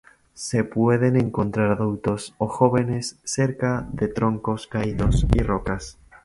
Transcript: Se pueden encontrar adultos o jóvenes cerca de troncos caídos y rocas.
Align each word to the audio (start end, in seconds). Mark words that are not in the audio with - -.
Se 0.33 0.63
pueden 0.63 1.15
encontrar 1.15 1.73
adultos 1.73 2.33
o 2.39 2.47
jóvenes 2.47 3.19
cerca 3.23 3.87
de 3.93 4.07
troncos 4.07 4.65
caídos 4.65 5.27
y 5.35 5.43
rocas. 5.43 5.99